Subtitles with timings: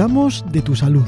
[0.00, 1.04] de tu salud.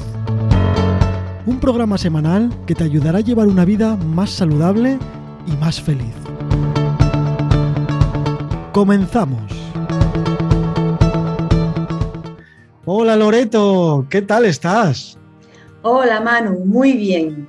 [1.47, 4.99] Un programa semanal que te ayudará a llevar una vida más saludable
[5.47, 6.13] y más feliz.
[8.71, 9.51] Comenzamos.
[12.85, 15.17] Hola Loreto, ¿qué tal estás?
[15.81, 17.42] Hola Manu, muy bien.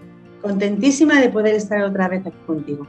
[0.44, 2.86] Contentísima de poder estar otra vez aquí contigo.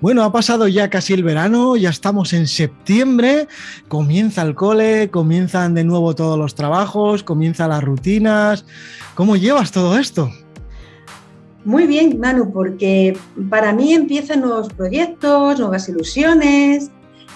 [0.00, 3.46] Bueno, ha pasado ya casi el verano, ya estamos en septiembre,
[3.88, 8.64] comienza el cole, comienzan de nuevo todos los trabajos, comienzan las rutinas.
[9.14, 10.30] ¿Cómo llevas todo esto?
[11.66, 13.18] Muy bien, Manu, porque
[13.50, 16.90] para mí empiezan nuevos proyectos, nuevas ilusiones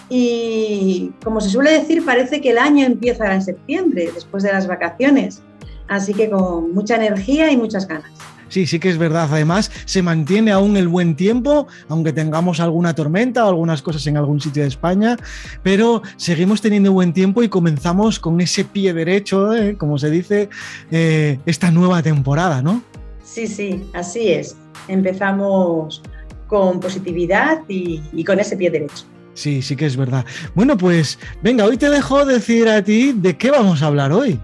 [0.08, 4.66] y, como se suele decir, parece que el año empieza en septiembre, después de las
[4.66, 5.42] vacaciones.
[5.88, 8.12] Así que con mucha energía y muchas ganas.
[8.48, 9.28] Sí, sí que es verdad.
[9.30, 14.16] Además, se mantiene aún el buen tiempo, aunque tengamos alguna tormenta o algunas cosas en
[14.16, 15.16] algún sitio de España,
[15.62, 19.76] pero seguimos teniendo buen tiempo y comenzamos con ese pie derecho, ¿eh?
[19.76, 20.48] como se dice,
[20.90, 22.82] eh, esta nueva temporada, ¿no?
[23.22, 24.56] Sí, sí, así es.
[24.88, 26.02] Empezamos
[26.46, 29.04] con positividad y, y con ese pie derecho.
[29.34, 30.24] Sí, sí que es verdad.
[30.54, 34.40] Bueno, pues venga, hoy te dejo decir a ti de qué vamos a hablar hoy.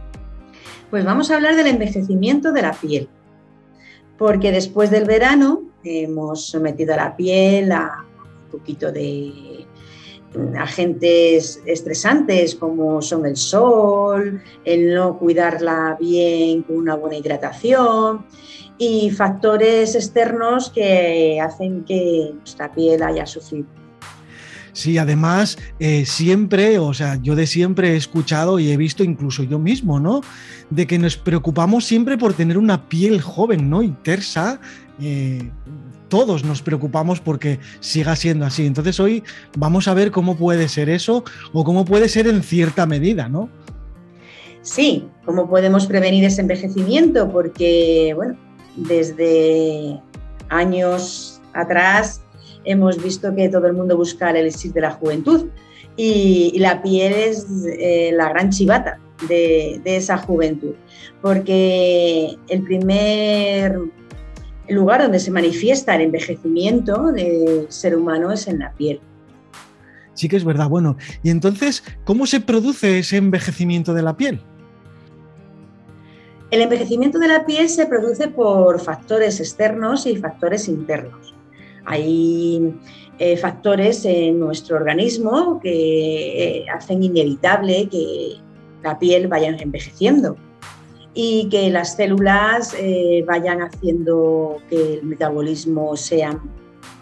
[0.91, 3.09] Pues vamos a hablar del envejecimiento de la piel
[4.19, 8.05] porque después del verano hemos sometido a la piel a
[8.45, 9.67] un poquito de
[10.59, 18.27] agentes estresantes como son el sol, el no cuidarla bien con una buena hidratación
[18.79, 23.84] y factores externos que hacen que nuestra piel haya sufrido.
[24.75, 29.45] Sí, además, eh, siempre, o sea, yo de siempre he escuchado y he visto incluso
[29.45, 30.21] yo mismo, ¿no?
[30.69, 33.85] De que nos preocupamos siempre por tener una piel joven, ¿no?
[33.85, 34.61] Y tersa.
[35.01, 35.49] Eh,
[36.09, 38.67] todos nos preocupamos porque siga siendo así.
[38.67, 39.23] Entonces hoy
[39.57, 43.49] vamos a ver cómo puede ser eso o cómo puede ser en cierta medida, ¿no?
[44.63, 48.37] Sí, cómo podemos prevenir ese envejecimiento, porque, bueno,
[48.77, 50.01] desde
[50.49, 52.24] años atrás
[52.65, 55.47] hemos visto que todo el mundo busca el elixir de la juventud
[55.97, 58.99] y, la piel es eh, la gran chivata
[59.29, 60.75] de, esa juventud,
[61.23, 63.79] porque el primer
[64.69, 69.01] lugar donde se manifiesta el envejecimiento del ser humano es en la piel.
[70.15, 70.69] Sí que es verdad.
[70.69, 74.41] Bueno, y entonces, ¿cómo se produce ese envejecimiento de la piel?
[76.51, 81.35] El envejecimiento de la piel se produce por factores externos y factores internos.
[81.87, 82.75] Hay
[83.19, 88.37] eh, factores en nuestro organismo que eh, hacen inevitable que
[88.83, 90.37] la piel vaya envejeciendo
[91.15, 96.41] y que las células eh, vayan haciendo que el metabolismo sea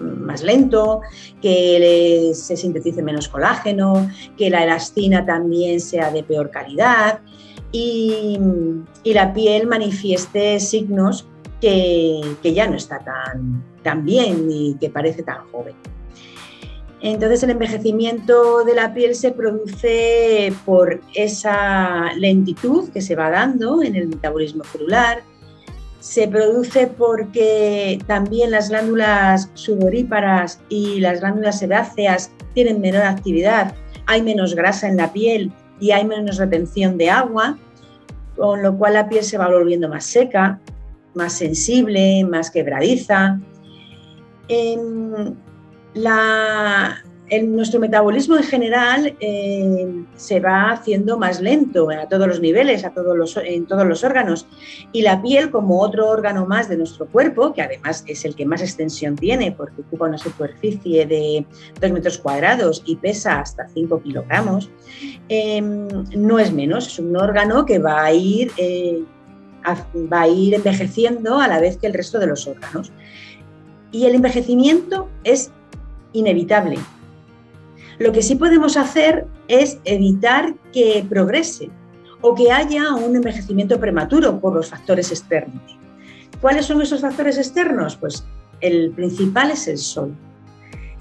[0.00, 1.00] más lento,
[1.40, 7.20] que se sintetice menos colágeno, que la elastina también sea de peor calidad
[7.72, 8.38] y,
[9.04, 11.26] la piel manifieste signos
[11.62, 15.74] que, ya no está tan, también y que parece tan joven.
[17.00, 23.82] Entonces el envejecimiento de la piel se produce por esa lentitud que se va dando
[23.82, 25.22] en el metabolismo celular,
[26.00, 33.74] se produce porque también las glándulas sudoríparas y las glándulas sebáceas tienen menor actividad,
[34.06, 37.56] hay menos grasa en la piel y hay menos retención de agua,
[38.36, 40.60] con lo cual la piel se va volviendo más seca,
[41.14, 43.38] más sensible, más quebradiza,
[47.32, 52.84] en nuestro metabolismo en general eh, se va haciendo más lento a todos los niveles,
[52.84, 54.46] a todos los, en todos los órganos.
[54.92, 58.44] Y la piel, como otro órgano más de nuestro cuerpo, que además es el que
[58.44, 61.46] más extensión tiene, porque ocupa una superficie de
[61.80, 64.68] 2 metros cuadrados y pesa hasta 5 kilogramos,
[65.30, 68.52] em, no es menos, es un órgano que va a ir...
[68.58, 69.02] Eh,
[69.64, 72.92] va a ir envejeciendo a la vez que el resto de los órganos.
[73.90, 75.50] Y el envejecimiento es
[76.12, 76.78] inevitable.
[77.98, 81.70] Lo que sí podemos hacer es evitar que progrese
[82.20, 85.78] o que haya un envejecimiento prematuro por los factores externos.
[86.40, 87.96] ¿Cuáles son esos factores externos?
[87.96, 88.24] Pues
[88.60, 90.14] el principal es el sol.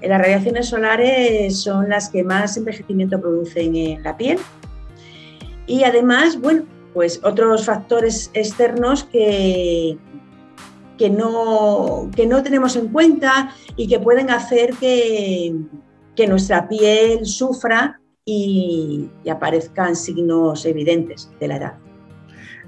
[0.02, 4.40] Las radiaciones solares son las que más envejecimiento producen en la piel.
[5.68, 6.64] Y además, bueno,
[6.94, 9.98] pues otros factores externos que,
[10.98, 15.56] que no, que no tenemos en cuenta y que pueden hacer que,
[16.16, 21.74] que nuestra piel sufra y, aparezcan signos evidentes de la edad.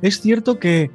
[0.01, 0.91] Es cierto que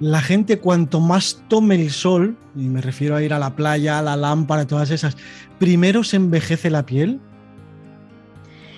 [0.00, 3.98] la gente cuanto más tome el sol, y me refiero a ir a la playa,
[3.98, 5.16] a la lámpara, todas esas,
[5.58, 7.20] primero se envejece la piel.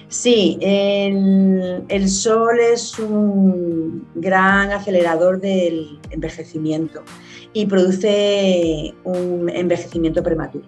[0.08, 7.02] Sí, el, sol es un gran acelerador del envejecimiento
[7.52, 10.66] y produce un envejecimiento prematuro.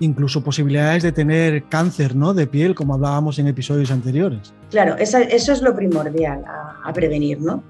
[0.00, 2.34] Incluso posibilidades de tener cáncer ¿no?
[2.34, 4.52] de piel, como hablábamos en episodios anteriores.
[4.70, 6.44] Claro, eso, es lo primordial
[6.84, 7.62] a, prevenir, ¿no?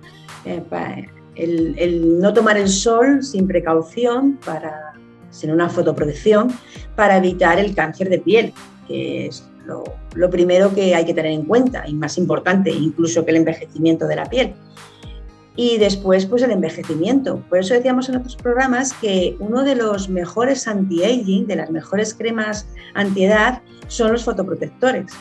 [0.44, 0.62] Eh,
[1.36, 4.94] el, no tomar el sol sin precaución, para,
[5.30, 6.52] sin una fotoprotección,
[6.96, 8.52] para evitar el cáncer de piel,
[8.86, 13.30] que es lo, primero que hay que tener en cuenta y más importante incluso que
[13.30, 14.54] el envejecimiento de la piel.
[15.56, 17.38] Y después, pues el envejecimiento.
[17.48, 22.12] Por eso decíamos en otros programas que uno de los mejores anti-aging, de las mejores
[22.12, 25.12] cremas antiedad, son los fotoprotectores.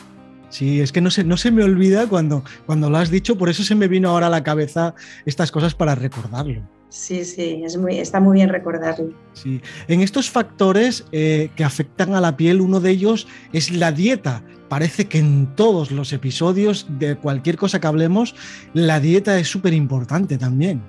[0.48, 3.48] Sí, es que no se, no se me olvida cuando, cuando lo has dicho, por
[3.48, 4.94] eso se me vino ahora a la cabeza
[5.24, 6.62] estas cosas para recordarlo.
[6.94, 9.10] Sí, sí, es muy, está muy bien recordarlo.
[9.32, 9.60] Sí.
[9.88, 14.44] En estos factores eh, que afectan a la piel, uno de ellos es la dieta.
[14.68, 18.36] Parece que en todos los episodios de cualquier cosa que hablemos,
[18.74, 20.82] la dieta es súper importante también.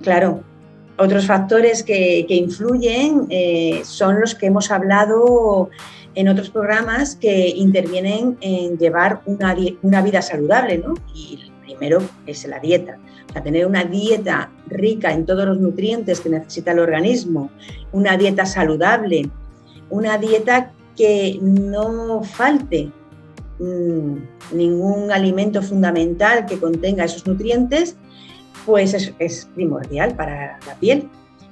[0.00, 0.42] Claro.
[0.96, 5.68] Otros factores que, influyen eh, son los que hemos hablado
[6.14, 10.94] en otros programas que intervienen en llevar una, una vida saludable, ¿no?
[11.14, 12.98] Y primero es la dieta
[13.34, 17.50] a tener una dieta rica en todos los nutrientes que necesita el organismo,
[17.92, 19.28] una dieta saludable,
[19.90, 22.90] una dieta que no falte
[23.58, 24.16] mm,
[24.52, 27.96] ningún alimento fundamental que contenga esos nutrientes,
[28.66, 31.08] pues es, es primordial para la piel,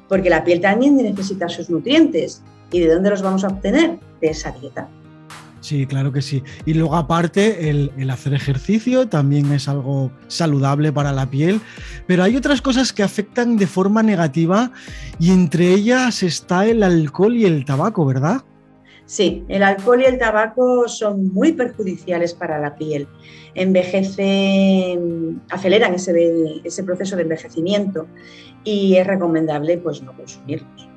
[0.08, 2.42] porque la piel también necesita sus nutrientes.
[2.72, 3.98] ¿Y de dónde los vamos a obtener?
[4.20, 4.88] De esa dieta.
[5.70, 6.42] Sí, claro que sí.
[6.66, 11.60] Y luego aparte, el, hacer ejercicio también es algo saludable para la piel,
[12.08, 14.72] pero hay otras cosas que afectan de forma negativa
[15.20, 18.42] y entre ellas está el alcohol y el tabaco, ¿verdad?
[19.06, 23.06] Sí, el alcohol y el tabaco son muy perjudiciales para la piel.
[23.54, 28.08] Envejecen, aceleran ese, ese proceso de envejecimiento
[28.64, 30.89] y es recomendable pues no consumirlos.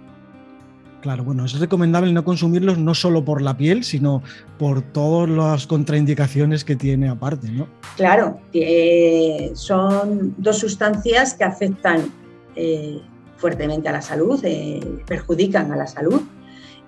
[1.03, 4.23] Claro, bueno, es recomendable no consumirlos no solo por la piel, sino
[4.57, 7.67] por todas las contraindicaciones que tiene aparte, ¿no?
[7.97, 12.09] Claro, eh, son dos sustancias que afectan
[12.55, 13.01] eh,
[13.35, 16.21] fuertemente a la salud, eh, perjudican a la salud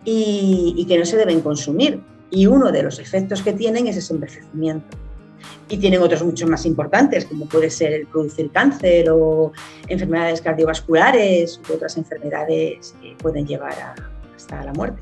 [0.06, 2.00] y, que no se deben consumir.
[2.32, 4.96] Y uno de los efectos que tienen es ese envejecimiento
[5.70, 9.52] y tienen otros mucho más importantes, como puede ser el producir cáncer o
[9.88, 13.96] enfermedades cardiovasculares u otras enfermedades que pueden llevar
[14.36, 15.02] hasta la muerte.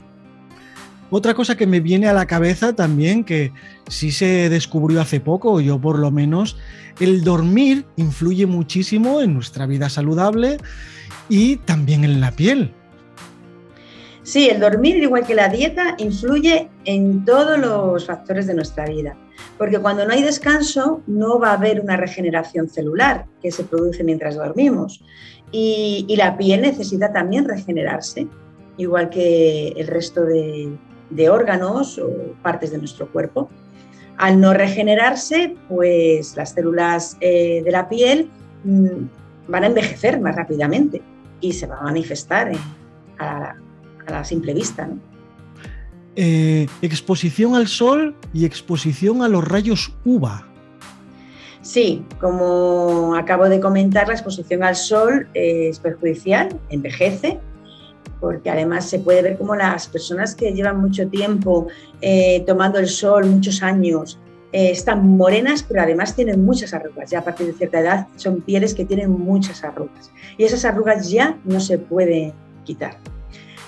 [1.10, 3.52] Otra cosa que me viene a la cabeza también, que
[3.88, 6.58] sí se descubrió hace poco, yo por lo menos,
[7.00, 10.58] el dormir influye muchísimo en nuestra vida saludable
[11.30, 12.74] y también en la piel.
[14.24, 19.18] Sí, el dormir, igual que la dieta, influye en todos los factores de nuestra vida,
[19.58, 24.02] porque cuando no hay descanso no va a haber una regeneración celular que se produce
[24.04, 25.04] mientras dormimos
[25.52, 28.28] y, la piel necesita también regenerarse,
[28.78, 30.78] igual que el resto de,
[31.30, 32.10] órganos o
[32.42, 33.50] partes de nuestro cuerpo.
[34.18, 38.32] Al no regenerarse, pues las células eh, de la piel
[38.64, 38.88] mm,
[39.48, 41.04] van a envejecer más rápidamente
[41.40, 42.52] y se va a manifestar
[43.20, 43.56] a,
[44.08, 44.90] a la simple vista.
[46.16, 50.48] Eh, exposición al sol y exposición a los rayos UVA.
[51.62, 57.40] Sí, como acabo de comentar, la exposición al sol es perjudicial, envejece,
[58.20, 61.68] porque además se puede ver como las personas que llevan mucho tiempo
[62.02, 64.20] eh, tomando el sol, muchos años,
[64.52, 67.10] eh, están morenas, pero además tienen muchas arrugas.
[67.10, 70.12] Ya a partir de cierta edad son pieles que tienen muchas arrugas.
[70.38, 72.34] Y esas arrugas ya no se pueden
[72.64, 72.98] quitar.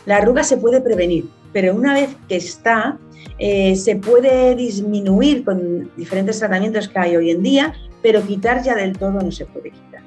[0.05, 2.97] La arruga se puede prevenir, pero una vez que está,
[3.39, 8.75] eh, se puede disminuir con diferentes tratamientos que hay hoy en día, pero quitar ya
[8.75, 10.01] del todo no se puede quitar.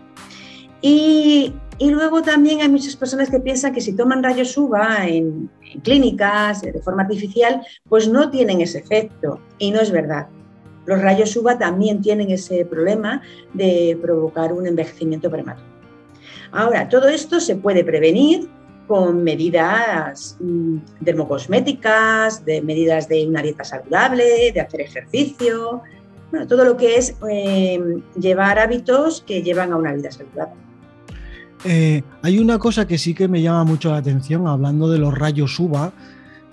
[0.80, 5.80] Y, luego también hay muchas personas que piensan que si toman rayos UVA en, en
[5.80, 9.40] clínicas de forma artificial, pues no tienen ese efecto.
[9.58, 10.28] Y no es verdad.
[10.86, 15.66] Los rayos UVA también tienen ese problema de provocar un envejecimiento prematuro.
[16.50, 18.48] Ahora, todo esto se puede prevenir
[18.88, 25.82] con medidas mm, dermocosméticas, de medidas de una dieta saludable, de hacer ejercicio,
[26.30, 30.54] bueno, todo lo que es em, llevar hábitos que llevan a una vida saludable.
[31.64, 35.16] Eh, hay una cosa que sí que me llama mucho la atención, hablando de los
[35.16, 35.92] rayos UVA,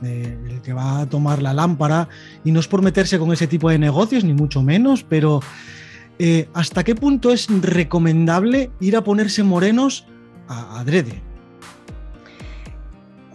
[0.01, 2.09] el que va a tomar la lámpara,
[2.43, 5.39] y no es por meterse con ese tipo de negocios, ni mucho menos, pero
[6.19, 10.05] eh, ¿hasta qué punto es recomendable ir a ponerse morenos
[10.47, 11.21] a adrede?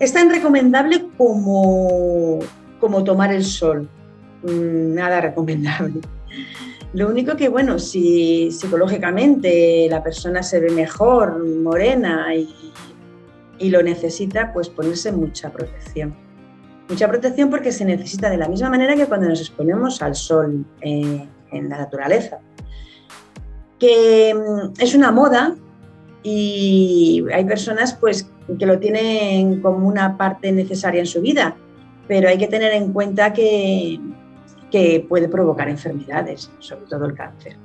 [0.01, 2.39] Es tan recomendable como,
[2.81, 3.87] como tomar el sol.
[4.43, 6.01] Mm, nada recomendable.
[6.95, 12.49] Lo único que, bueno, si psicológicamente la persona se ve mejor, morena y,
[13.69, 16.17] lo necesita, pues ponerse mucha protección.
[16.89, 20.65] Mucha protección porque se necesita de la misma manera que cuando nos exponemos al sol
[20.81, 21.29] en
[21.69, 22.39] la naturaleza.
[23.79, 25.55] Que mm, es una moda
[26.23, 31.57] y hay personas pues que lo tienen como una parte necesaria en su vida,
[32.09, 34.01] pero hay que tener en cuenta que,
[34.71, 37.57] que puede provocar enfermedades, sobre todo el cáncer.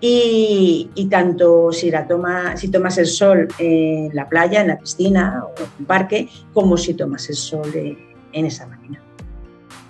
[0.00, 5.42] Y, tanto si, la toma, si tomas el sol en la playa, en la piscina
[5.44, 9.02] o en un parque, como si tomas el sol en esa máquina.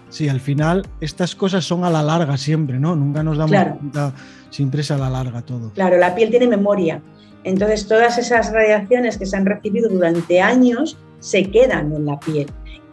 [0.09, 2.97] Sí, al final estas cosas son a la larga siempre, ¿no?
[2.97, 4.15] Nunca nos damos cuenta,
[4.49, 5.71] siempre es a la larga todo.
[5.75, 7.03] Claro, la piel tiene memoria.
[7.45, 12.47] Entonces todas esas radiaciones que se han recibido durante años se quedan en la piel.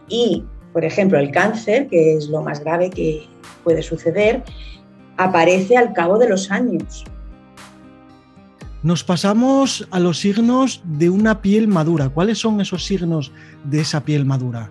[0.08, 3.26] Y, por ejemplo, el cáncer, que es lo más grave que
[3.64, 4.42] puede suceder,
[5.16, 7.04] aparece al cabo de los años.
[8.82, 12.08] Nos pasamos a los signos de una piel madura.
[12.08, 13.32] ¿Cuáles son esos signos
[13.64, 14.70] de esa piel madura?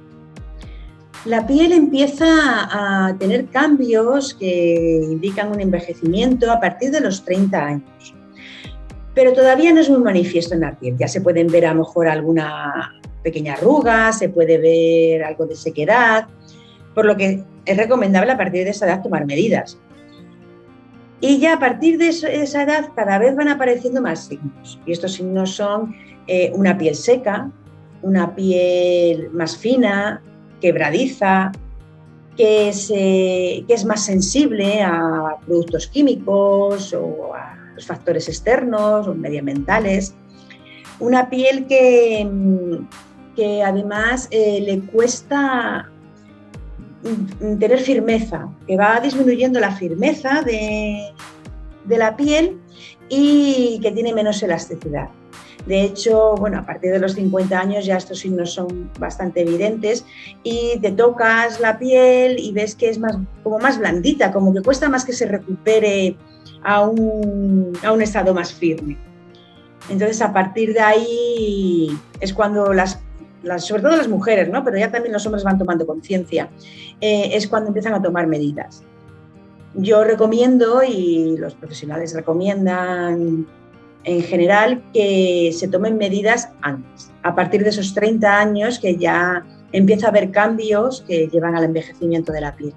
[1.26, 7.58] La piel empieza a tener cambios que indican un envejecimiento a partir de los 30
[7.58, 8.14] años.
[9.16, 10.98] Pero todavía no es muy manifiesto en la piel.
[10.98, 12.94] Ya se pueden ver a lo mejor alguna
[13.24, 16.28] pequeña arruga, se puede ver algo de sequedad,
[16.94, 19.80] por lo que es recomendable a partir de esa edad tomar medidas.
[21.22, 24.80] Y ya a partir de esa edad cada vez van apareciendo más signos.
[24.86, 25.96] Y estos signos son
[26.28, 27.50] eh, una piel seca,
[28.02, 30.22] una piel más fina,
[30.62, 31.52] quebradiza,
[32.38, 32.72] que,
[33.68, 40.16] que es más sensible a productos químicos o a los factores externos o medioambientales.
[41.00, 42.28] Una piel que,
[43.36, 45.90] que además eh, le cuesta
[47.60, 51.14] tener firmeza, que va disminuyendo la firmeza de,
[51.88, 52.60] la piel
[53.10, 55.10] y que tiene menos elasticidad.
[55.68, 60.06] De hecho, bueno, a partir de los 50 años ya estos signos son bastante evidentes
[60.44, 64.62] y te tocas la piel y ves que es más, como más blandita, como que
[64.62, 66.18] cuesta más que se recupere
[66.66, 68.98] a un, a un estado más firme.
[69.90, 73.00] Entonces, a partir de ahí es cuando las
[73.60, 74.64] sobre todo las mujeres, ¿no?
[74.64, 76.50] pero ya también los hombres van tomando conciencia,
[77.00, 78.84] eh, es cuando empiezan a tomar medidas.
[79.76, 83.46] Yo recomiendo y los profesionales recomiendan
[84.04, 89.46] en general que se tomen medidas antes, a partir de esos 30 años que ya
[89.72, 92.74] empieza a haber cambios que llevan al envejecimiento de la piel.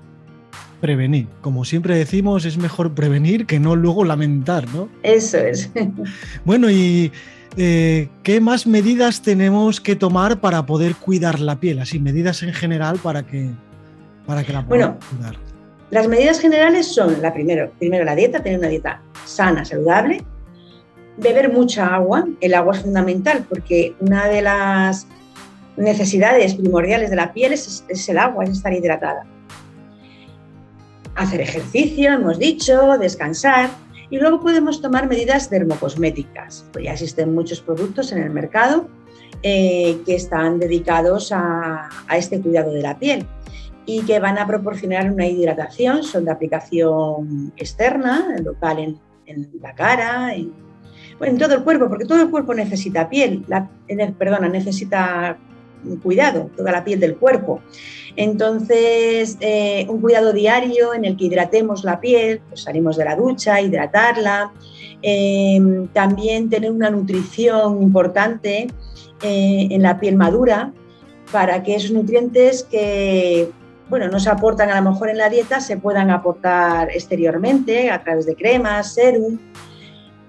[0.80, 4.88] Prevenir, como siempre decimos, es mejor prevenir que no luego lamentar, ¿no?
[5.02, 5.70] Eso es.
[6.44, 7.10] Bueno, y
[7.56, 11.80] eh, ¿qué más medidas tenemos que tomar para poder cuidar la piel?
[11.80, 13.50] Así, medidas en general para que,
[14.26, 15.36] para que la podamos bueno, cuidar.
[15.90, 20.22] Las medidas generales son, la primero, primero la dieta, tener una dieta sana, saludable,
[21.16, 22.26] beber mucha agua.
[22.40, 25.06] El agua es fundamental porque una de las
[25.76, 29.26] necesidades primordiales de la piel es, es el agua, es estar hidratada.
[31.18, 33.70] Hacer ejercicio, hemos dicho, descansar
[34.08, 36.64] y luego podemos tomar medidas dermocosméticas.
[36.72, 38.88] Pues ya existen muchos productos en el mercado
[39.42, 43.26] eh, que están dedicados a, este cuidado de la piel
[43.84, 48.96] y que van a proporcionar una hidratación, son de aplicación externa, local
[49.26, 50.52] en, la cara, en,
[51.20, 53.68] en, todo el cuerpo, porque todo el cuerpo necesita piel, la,
[54.16, 55.36] perdona, necesita
[56.02, 57.60] cuidado, toda la piel del cuerpo.
[58.16, 63.14] Entonces, eh, un cuidado diario en el que hidratemos la piel, pues salimos de la
[63.14, 64.52] ducha, hidratarla,
[65.02, 68.68] em, también tener una nutrición importante
[69.22, 70.72] eh, en la piel madura
[71.30, 73.50] para que esos nutrientes que
[73.88, 78.02] bueno, no se aportan a lo mejor en la dieta se puedan aportar exteriormente a
[78.02, 79.38] través de cremas, serum.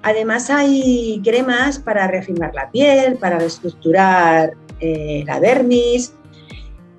[0.02, 6.14] Además hay cremas para reafirmar la piel, para reestructurar eh, la dermis,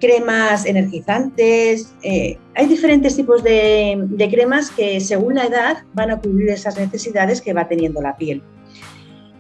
[0.01, 1.95] cremas energizantes.
[2.03, 7.41] Eh, hay diferentes tipos de, cremas que según la edad van a cubrir esas necesidades
[7.41, 8.43] que va teniendo la piel.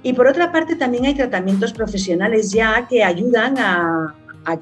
[0.02, 4.14] Y por otra parte también hay tratamientos profesionales ya que ayudan a,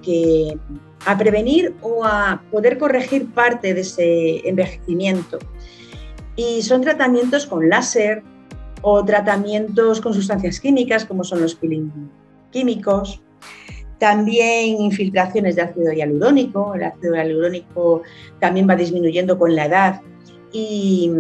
[0.03, 0.59] que,
[1.05, 5.39] a prevenir o a poder corregir parte de ese envejecimiento.
[6.35, 8.23] Y son tratamientos con láser
[8.83, 11.91] o tratamientos con sustancias químicas como son los peeling
[12.51, 13.21] químicos
[13.99, 16.75] también infiltraciones de ácido hialurónico.
[16.75, 18.03] El ácido hialurónico
[18.41, 20.01] también va disminuyendo con la edad
[20.53, 21.11] y,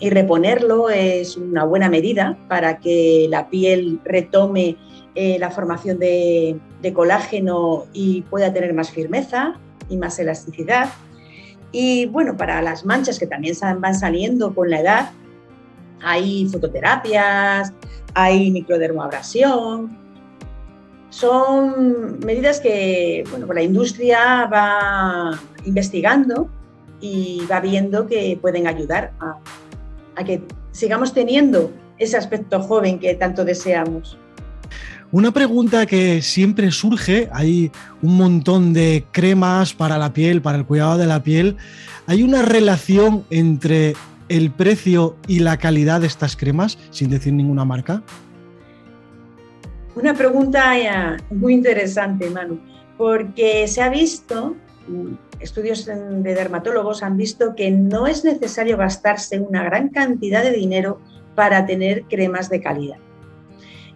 [0.00, 4.76] reponerlo es una buena medida para que la piel retome
[5.14, 6.60] eh, la formación de,
[6.94, 10.88] colágeno y pueda tener más firmeza y más elasticidad.
[11.70, 15.10] Y bueno, para las manchas que también van saliendo con la edad,
[16.00, 17.72] hay fototerapias,
[18.14, 20.07] hay microdermoabrasión.
[21.18, 26.48] Son medidas que bueno, la industria va investigando
[27.00, 29.36] y va viendo que pueden ayudar a,
[30.14, 34.16] a que sigamos teniendo ese aspecto joven que tanto deseamos.
[35.10, 40.66] Una pregunta que siempre surge, hay un montón de cremas para la piel, para el
[40.66, 41.56] cuidado de la piel.
[42.06, 43.96] ¿Hay una relación entre
[44.28, 48.04] el precio y la calidad de estas cremas, sin decir ninguna marca?
[49.98, 50.74] Una pregunta
[51.28, 52.60] muy interesante, Manu,
[52.96, 54.54] porque se ha visto,
[55.40, 61.00] estudios de dermatólogos han visto que no es necesario gastarse una gran cantidad de dinero
[61.34, 62.98] para tener cremas de calidad.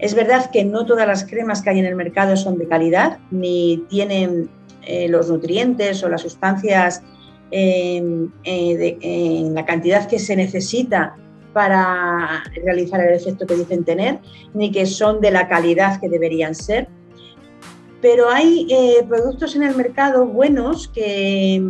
[0.01, 3.19] Es verdad que no todas las cremas que hay en el mercado son de calidad,
[3.31, 4.51] ni tienen
[4.85, 7.05] eh, los nutrientes o las sustancias
[7.53, 8.03] eh,
[8.43, 11.15] en la cantidad que se necesita
[11.53, 14.21] para realizar el efecto que dicen tener,
[14.55, 16.89] ni que son de la calidad que deberían ser.
[18.01, 21.63] Pero hay eh, productos en el mercado buenos que,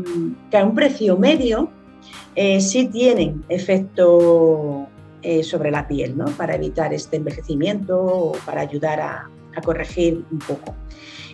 [0.52, 1.70] a un precio medio
[2.60, 4.88] sí tienen efecto
[5.24, 6.24] eh, sobre la piel, ¿no?
[6.24, 9.30] para evitar este envejecimiento o para ayudar a,
[9.64, 10.74] corregir un poco.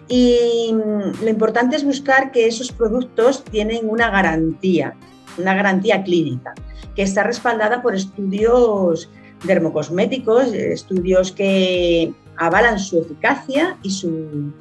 [0.08, 4.94] Y mm, lo importante es buscar que esos productos tienen una garantía,
[5.38, 6.52] una garantía clínica,
[6.94, 9.10] que está respaldada por estudios
[9.44, 14.52] dermocosméticos, estudios que avalan su eficacia y su,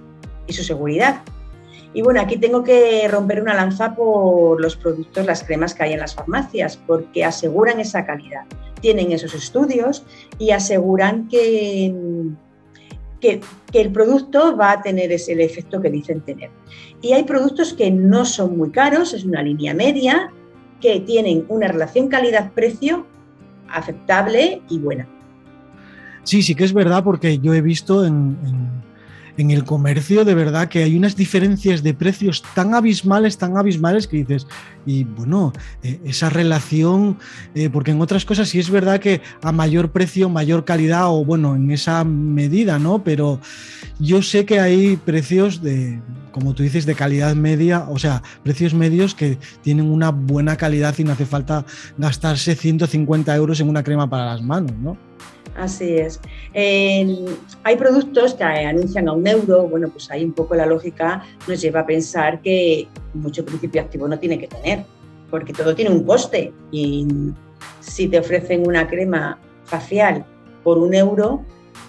[0.45, 1.21] y su seguridad.
[1.93, 5.93] Y bueno, aquí tengo que romper una lanza por los productos, las cremas que hay
[5.93, 8.45] en las farmacias, porque aseguran esa calidad
[8.81, 10.03] tienen esos estudios
[10.39, 11.93] y aseguran que,
[13.19, 13.41] que,
[13.73, 16.49] el producto va a tener ese, el efecto que dicen tener.
[17.01, 20.31] Y hay productos que no son muy caros, es una línea media,
[20.81, 23.05] que tienen una relación calidad-precio
[23.69, 25.07] aceptable y buena.
[26.23, 28.37] Sí, sí que es verdad porque yo he visto en
[29.37, 34.17] el comercio de verdad que hay unas diferencias de precios tan abismales, tan abismales que
[34.17, 34.47] dices,
[34.85, 37.17] y bueno, eh, esa relación,
[37.53, 41.23] eh, porque en otras cosas sí es verdad que a mayor precio, mayor calidad o
[41.23, 43.03] bueno, en esa medida, ¿no?
[43.03, 43.39] Pero
[43.99, 45.99] yo sé que hay precios de,
[46.31, 50.95] como tú dices, de calidad media, o sea, precios medios que tienen una buena calidad
[50.97, 51.65] y no hace falta
[51.97, 55.06] gastarse 150 euros en una crema para las manos, ¿no?
[55.57, 56.19] Así es.
[56.53, 61.59] hay productos que anuncian a un euro, bueno, pues ahí un poco la lógica nos
[61.59, 64.85] lleva a pensar que mucho principio activo no tiene que tener,
[65.31, 67.07] porque todo tiene un coste y
[67.79, 70.25] si te ofrecen una crema facial
[70.63, 71.43] por un euro,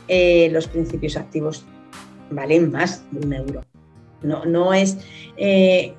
[0.08, 1.64] eh, los principios activos
[2.30, 3.60] valen más de un euro.
[4.22, 4.96] No, no es
[5.36, 5.94] eh,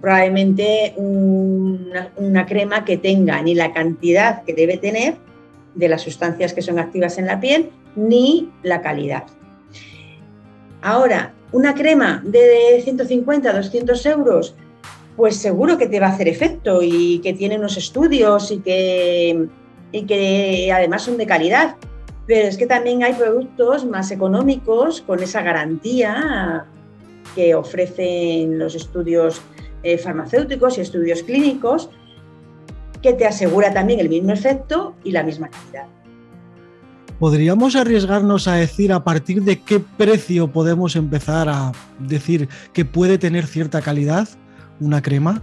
[0.00, 5.16] probablemente una crema que tenga ni la cantidad que debe tener,
[5.74, 9.24] de las sustancias que son activas en la piel ni la calidad.
[10.82, 14.54] Ahora, una crema de 150, 200 euros,
[15.16, 19.48] pues seguro que te va a hacer efecto y que tiene unos estudios y que,
[19.92, 21.76] y que además son de calidad.
[22.26, 26.66] Pero es que también hay productos más económicos con esa garantía
[27.34, 29.40] que ofrecen los estudios
[29.82, 31.90] eh, farmacéuticos y estudios clínicos
[33.04, 35.84] que te asegura también el mismo efecto y la misma calidad.
[37.18, 43.18] ¿Podríamos arriesgarnos a decir a partir de qué precio podemos empezar a decir que puede
[43.18, 44.26] tener cierta calidad
[44.80, 45.42] una crema?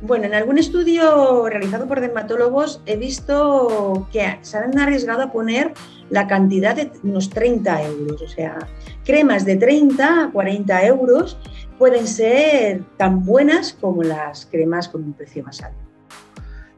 [0.00, 5.74] Bueno, en algún estudio realizado por dermatólogos he visto que se han arriesgado a poner
[6.08, 8.22] la cantidad de unos 30 euros.
[8.22, 8.66] O sea,
[9.04, 11.36] cremas de 30 a 40 euros
[11.78, 15.91] pueden ser tan buenas como las cremas con un precio más alto.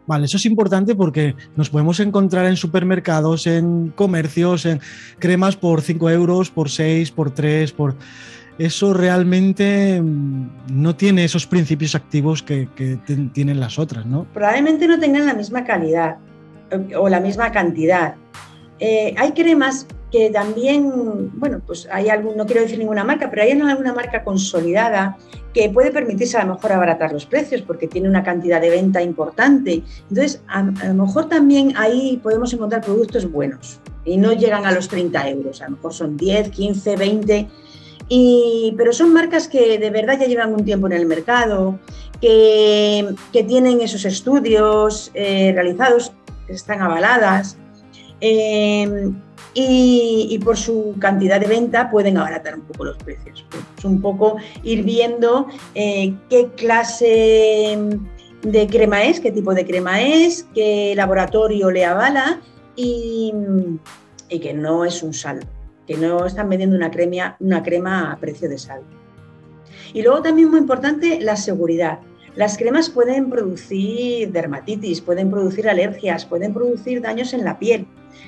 [0.06, 4.80] Vale, eso es importante porque nos podemos encontrar en supermercados, en comercios, en
[5.18, 7.96] cremas por 5 euros, por 6, por 3, por...
[8.56, 12.68] Eso realmente mm, no tiene esos principios activos que,
[13.32, 14.26] tienen las otras, ¿no?
[14.32, 16.18] Probablemente no tengan la misma calidad
[16.70, 18.14] eh, o la misma cantidad.
[18.78, 23.42] Eh, hay cremas que también, bueno, pues hay algún, no quiero decir ninguna marca, pero
[23.42, 25.18] hay alguna marca consolidada
[25.52, 29.02] que puede permitirse a lo mejor abaratar los precios porque tiene una cantidad de venta
[29.02, 29.82] importante.
[30.08, 34.86] Entonces, a, lo mejor también ahí podemos encontrar productos buenos y no llegan a los
[34.86, 37.48] 30 euros, a lo mejor son 10, 15, 20.
[38.08, 41.76] Y, pero son marcas que de verdad ya llevan un tiempo en el mercado,
[42.20, 46.12] que, que tienen esos estudios eh, realizados,
[46.46, 47.56] que están avaladas.
[48.20, 49.10] Eh,
[49.54, 53.46] y, por su cantidad de venta pueden abaratar un poco los precios.
[53.78, 57.78] Es un poco ir viendo eh, qué clase
[58.42, 62.40] de crema es, qué tipo de crema es, qué laboratorio le avala
[62.76, 63.32] y,
[64.28, 65.40] que no es un sal,
[65.86, 68.82] que no están vendiendo una crema, una crema a precio de sal.
[69.92, 72.00] Y luego también muy importante la seguridad.
[72.34, 77.86] Las cremas pueden producir dermatitis, pueden producir alergias, pueden producir daños en la piel.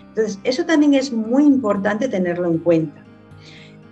[0.08, 3.06] Entonces, eso también es muy importante tenerlo en cuenta.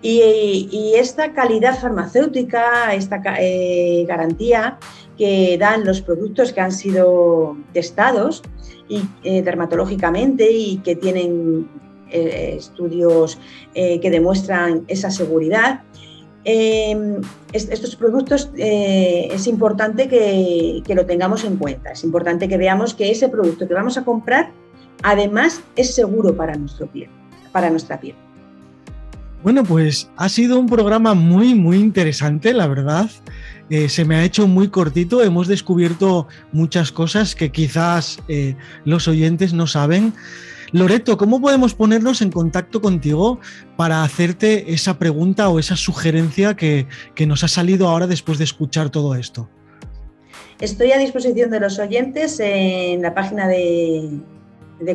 [0.06, 4.78] Y, esta calidad farmacéutica, esta eh, garantía
[5.16, 8.42] que dan los productos que han sido testados
[8.86, 11.70] y, eh, dermatológicamente y que tienen
[12.10, 13.38] eh, estudios
[13.74, 15.80] que demuestran esa seguridad,
[16.46, 17.22] Em,
[17.54, 21.92] estos productos es importante que, lo tengamos en cuenta.
[21.92, 24.50] Es importante que veamos que ese producto que vamos a comprar
[25.04, 27.08] además es seguro para, nuestro piel,
[27.52, 28.16] para nuestra piel.
[29.44, 33.10] Bueno, pues ha sido un programa muy, muy interesante, la verdad.
[33.68, 39.06] Eh, se me ha hecho muy cortito, hemos descubierto muchas cosas que quizás eh, los
[39.06, 40.14] oyentes no saben.
[40.72, 43.38] Loreto, ¿cómo podemos ponernos en contacto contigo
[43.76, 46.86] para hacerte esa pregunta o esa sugerencia que,
[47.26, 49.50] nos ha salido ahora después de escuchar todo esto?
[50.60, 54.08] Estoy a disposición de los oyentes en la página de,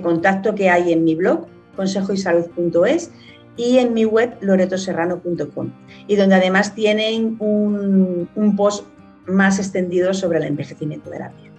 [0.02, 3.12] contacto que hay en mi blog, consejoysalud.es,
[3.58, 5.71] y en mi web loretoserrano.com,
[6.08, 8.86] y donde además tienen un, un post
[9.28, 11.49] más extendido sobre el envejecimiento de la piel.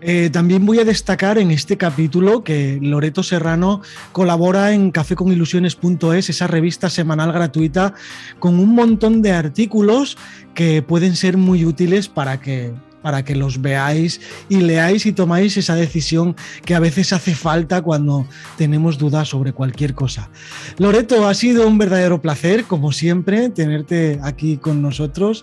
[0.00, 6.46] Eh, también voy a destacar en este capítulo que Loreto Serrano colabora en cafeconilusiones.es, esa
[6.46, 7.94] revista semanal gratuita,
[8.38, 10.16] con un montón de artículos
[10.54, 12.72] que pueden ser muy útiles para que
[13.08, 17.80] para que los veáis y leáis y tomáis esa decisión que a veces hace falta
[17.80, 18.26] cuando
[18.58, 20.28] tenemos dudas sobre cualquier cosa.
[20.76, 25.42] Loreto, ha sido un verdadero placer, como siempre, tenerte aquí con nosotros.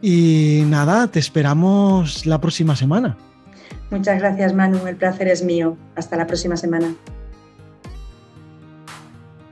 [0.00, 3.18] Y nada, te esperamos la próxima semana.
[3.90, 4.86] Muchas gracias, Manu.
[4.86, 5.76] El placer es mío.
[5.96, 6.94] Hasta la próxima semana.